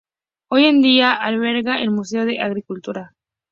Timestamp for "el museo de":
1.79-2.39